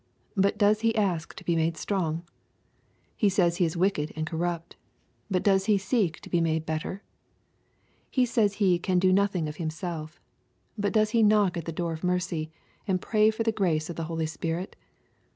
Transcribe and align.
But 0.35 0.57
does 0.57 0.79
he 0.81 0.95
ask 0.95 1.35
to 1.35 1.43
be 1.45 1.55
made 1.55 1.77
strong?— 1.77 2.23
He 3.21 3.29
says 3.29 3.57
he 3.57 3.65
is" 3.65 3.77
wicked 3.77 4.11
and 4.15 4.25
corrupt." 4.25 4.75
But 5.29 5.43
does 5.43 5.65
he 5.67 5.77
seek 5.77 6.19
to 6.21 6.29
be 6.31 6.41
made 6.41 6.65
better?— 6.65 7.03
He 8.09 8.25
says 8.25 8.55
he" 8.55 8.79
can 8.79 8.97
do 8.97 9.13
nothing 9.13 9.47
of 9.47 9.57
himself." 9.57 10.19
But 10.75 10.91
does 10.91 11.11
he 11.11 11.21
knock 11.21 11.55
at 11.55 11.65
the 11.65 11.71
door 11.71 11.93
of 11.93 12.03
mercy, 12.03 12.49
and 12.87 12.99
pray 12.99 13.29
for 13.29 13.43
the 13.43 13.51
grace 13.51 13.91
of 13.91 13.95
the 13.95 14.05
Holy 14.05 14.25
Spirit 14.25 14.75